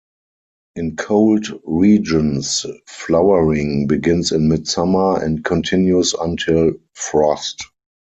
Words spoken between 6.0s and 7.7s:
until frost.